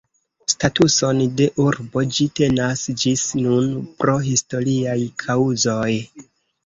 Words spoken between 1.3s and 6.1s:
de urbo ĝi tenas ĝis nun pro historiaj kaŭzoj.